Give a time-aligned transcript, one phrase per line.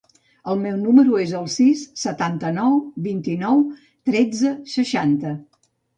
[0.51, 3.61] El meu número es el sis, setanta-nou, vint-i-nou,
[4.11, 5.37] tretze, seixanta.